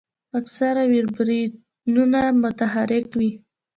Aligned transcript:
اکثره 0.39 0.83
ویبریونونه 0.91 2.21
متحرک 2.41 3.05
وي. 3.17 3.31